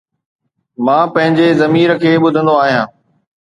[0.85, 2.87] مان پنهنجي ضمير کي ٻڌندو آهيان